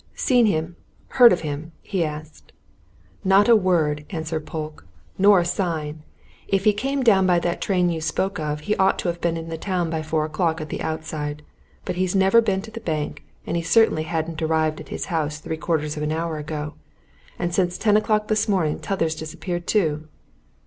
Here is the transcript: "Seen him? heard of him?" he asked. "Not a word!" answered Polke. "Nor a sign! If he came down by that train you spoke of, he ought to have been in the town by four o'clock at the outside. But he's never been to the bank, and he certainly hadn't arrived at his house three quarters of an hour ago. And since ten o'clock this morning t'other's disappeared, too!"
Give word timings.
"Seen 0.15 0.47
him? 0.47 0.77
heard 1.09 1.31
of 1.31 1.41
him?" 1.41 1.73
he 1.83 2.03
asked. 2.03 2.53
"Not 3.23 3.47
a 3.47 3.55
word!" 3.55 4.03
answered 4.09 4.47
Polke. 4.47 4.87
"Nor 5.19 5.41
a 5.41 5.45
sign! 5.45 6.01
If 6.47 6.63
he 6.63 6.73
came 6.73 7.03
down 7.03 7.27
by 7.27 7.37
that 7.37 7.61
train 7.61 7.91
you 7.91 8.01
spoke 8.01 8.39
of, 8.39 8.61
he 8.61 8.75
ought 8.77 8.97
to 8.97 9.09
have 9.09 9.21
been 9.21 9.37
in 9.37 9.49
the 9.49 9.59
town 9.59 9.91
by 9.91 10.01
four 10.01 10.25
o'clock 10.25 10.59
at 10.59 10.69
the 10.69 10.81
outside. 10.81 11.43
But 11.85 11.97
he's 11.97 12.15
never 12.15 12.41
been 12.41 12.63
to 12.63 12.71
the 12.71 12.79
bank, 12.79 13.23
and 13.45 13.55
he 13.55 13.61
certainly 13.61 14.05
hadn't 14.09 14.41
arrived 14.41 14.79
at 14.79 14.89
his 14.89 15.05
house 15.13 15.37
three 15.37 15.55
quarters 15.57 15.95
of 15.97 16.01
an 16.01 16.11
hour 16.11 16.39
ago. 16.39 16.73
And 17.37 17.53
since 17.53 17.77
ten 17.77 17.95
o'clock 17.95 18.27
this 18.27 18.49
morning 18.49 18.79
t'other's 18.79 19.13
disappeared, 19.13 19.67
too!" 19.67 20.07